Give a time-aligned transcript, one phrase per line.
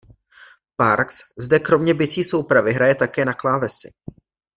[0.75, 3.91] Parks zde kromě bicí soupravy hraje také na klávesy.